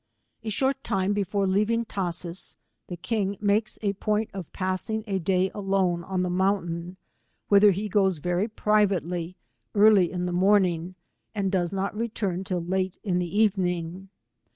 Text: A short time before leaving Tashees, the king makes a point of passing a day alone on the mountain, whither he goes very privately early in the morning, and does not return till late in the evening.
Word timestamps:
A 0.43 0.49
short 0.49 0.83
time 0.83 1.13
before 1.13 1.45
leaving 1.45 1.85
Tashees, 1.85 2.55
the 2.87 2.97
king 2.97 3.37
makes 3.39 3.77
a 3.83 3.93
point 3.93 4.31
of 4.33 4.51
passing 4.51 5.03
a 5.05 5.19
day 5.19 5.51
alone 5.53 6.03
on 6.03 6.23
the 6.23 6.29
mountain, 6.31 6.97
whither 7.49 7.69
he 7.69 7.87
goes 7.87 8.17
very 8.17 8.47
privately 8.47 9.35
early 9.75 10.11
in 10.11 10.25
the 10.25 10.33
morning, 10.33 10.95
and 11.35 11.51
does 11.51 11.71
not 11.71 11.95
return 11.95 12.43
till 12.43 12.63
late 12.63 12.97
in 13.03 13.19
the 13.19 13.37
evening. 13.43 14.09